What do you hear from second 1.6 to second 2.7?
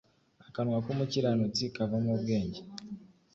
kavamo ubwenge